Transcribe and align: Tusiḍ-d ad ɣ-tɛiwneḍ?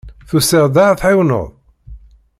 Tusiḍ-d 0.29 0.75
ad 0.83 0.87
ɣ-tɛiwneḍ? 0.89 1.47